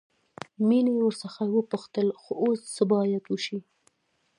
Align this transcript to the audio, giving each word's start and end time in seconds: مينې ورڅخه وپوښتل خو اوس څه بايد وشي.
مينې 0.67 0.93
ورڅخه 0.95 1.43
وپوښتل 1.49 2.07
خو 2.21 2.31
اوس 2.43 2.61
څه 2.75 2.83
بايد 2.91 3.23
وشي. 3.27 3.59